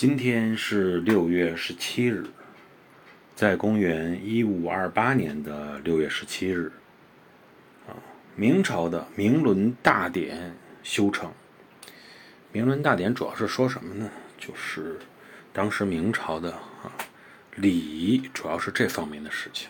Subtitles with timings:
[0.00, 2.24] 今天是六月十七日
[3.36, 6.72] 在公元一五二八年的六月十七日。
[7.86, 7.92] 啊
[8.34, 11.30] 明朝的明伦大典修成。
[12.50, 14.10] 明伦大典主要是说什么呢？
[14.38, 14.98] 就是
[15.52, 16.90] 当时明朝的啊
[17.56, 19.68] 礼仪主要是这方面的事情。